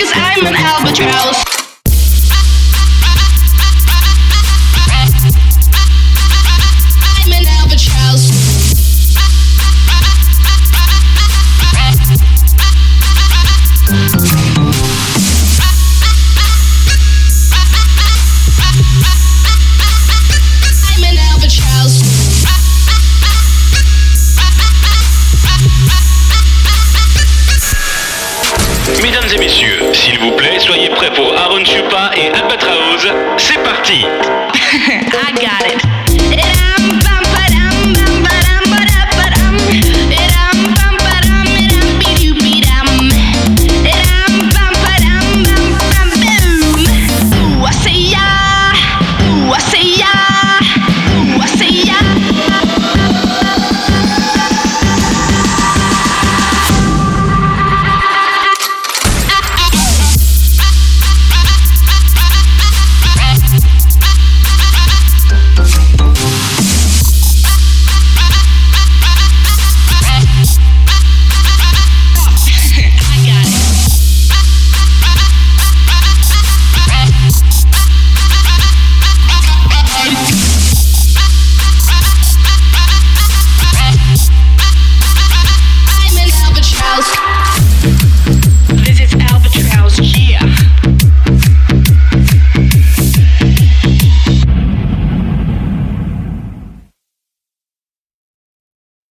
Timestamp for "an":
0.46-0.54, 7.32-7.44